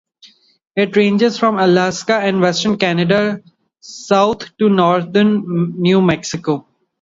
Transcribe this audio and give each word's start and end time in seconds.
It 0.75 0.95
ranges 0.95 1.37
from 1.37 1.59
Alaska 1.59 2.13
and 2.15 2.41
western 2.41 2.75
Canada 2.79 3.39
south 3.81 4.45
to 4.57 4.67
northern 4.67 5.79
New 5.79 6.01
Mexico. 6.01 6.65